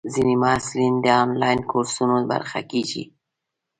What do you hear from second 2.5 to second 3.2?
کېږي.